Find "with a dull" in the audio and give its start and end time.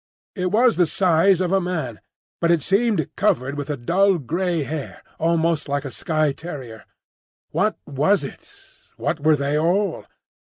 3.55-4.17